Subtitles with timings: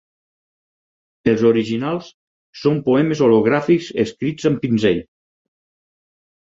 [1.33, 2.09] Els originals
[2.63, 5.09] són poemes hologràfics escrits amb pinzell.